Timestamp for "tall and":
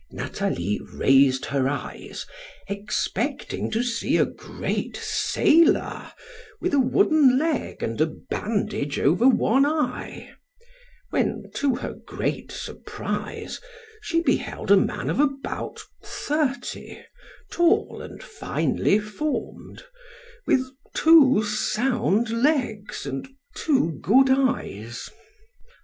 17.51-18.23